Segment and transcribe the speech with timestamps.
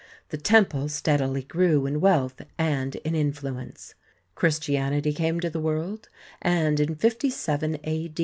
[0.29, 3.93] The temple steadily grew in wealth and in influence.
[4.33, 6.09] Christianity came to the world,
[6.41, 8.11] and in 57 A.